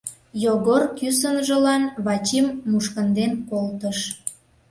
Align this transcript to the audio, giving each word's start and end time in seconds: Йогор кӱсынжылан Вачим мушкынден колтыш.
Йогор 0.43 0.83
кӱсынжылан 0.97 1.83
Вачим 2.05 2.45
мушкынден 2.69 3.31
колтыш. 3.49 3.99